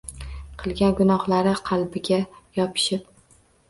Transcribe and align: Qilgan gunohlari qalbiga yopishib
Qilgan 0.63 0.95
gunohlari 1.03 1.55
qalbiga 1.71 2.23
yopishib 2.61 3.09